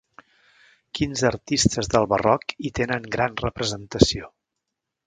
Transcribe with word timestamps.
Quins 0.99 1.23
artistes 1.29 1.91
del 1.97 2.09
barroc 2.15 2.57
hi 2.65 2.73
tenen 2.81 3.07
gran 3.19 3.39
representació? 3.47 4.37